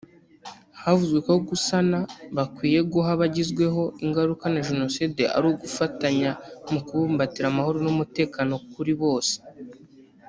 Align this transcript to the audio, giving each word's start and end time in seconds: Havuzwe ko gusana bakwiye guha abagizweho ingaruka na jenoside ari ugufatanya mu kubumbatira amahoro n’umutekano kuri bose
Havuzwe 0.81 1.19
ko 1.25 1.33
gusana 1.49 1.97
bakwiye 2.35 2.79
guha 2.91 3.09
abagizweho 3.15 3.81
ingaruka 4.05 4.45
na 4.53 4.59
jenoside 4.67 5.21
ari 5.35 5.45
ugufatanya 5.51 6.31
mu 6.71 6.79
kubumbatira 6.87 7.45
amahoro 7.49 7.77
n’umutekano 7.85 8.53
kuri 8.73 8.93
bose 9.01 9.35